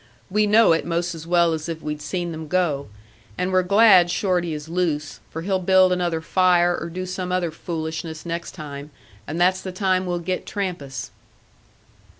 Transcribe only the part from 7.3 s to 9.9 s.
other foolishness next time, and that's the